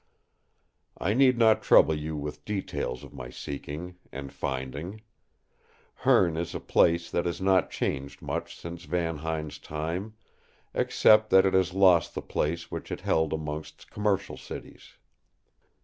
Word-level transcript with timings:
I 0.97 1.13
need 1.13 1.37
not 1.37 1.61
trouble 1.61 1.93
you 1.93 2.15
with 2.17 2.43
details 2.43 3.03
of 3.03 3.13
my 3.13 3.29
seeking—and 3.29 4.33
finding. 4.33 5.03
Hoorn 5.97 6.37
is 6.37 6.55
a 6.55 6.59
place 6.59 7.11
that 7.11 7.27
has 7.27 7.39
not 7.39 7.69
changed 7.69 8.19
much 8.19 8.57
since 8.59 8.85
Van 8.85 9.17
Huyn's 9.19 9.59
time, 9.59 10.15
except 10.73 11.29
that 11.29 11.45
it 11.45 11.53
has 11.53 11.75
lost 11.75 12.15
the 12.15 12.23
place 12.23 12.71
which 12.71 12.91
it 12.91 13.01
held 13.01 13.31
amongst 13.31 13.91
commercial 13.91 14.37
cities. 14.37 14.97